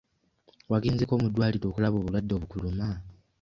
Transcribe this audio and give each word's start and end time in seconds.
Wagenzeeko 0.71 1.13
mu 1.21 1.27
ddwaliro 1.29 1.65
okulaba 1.67 1.95
obulwadde 1.97 2.33
obukuluma? 2.35 2.87